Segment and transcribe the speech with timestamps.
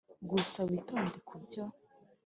[0.29, 1.63] gusa witonde kubyo.